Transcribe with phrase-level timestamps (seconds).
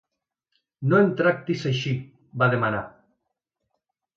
[0.93, 1.93] "No em tractis així",
[2.45, 2.83] va demanar.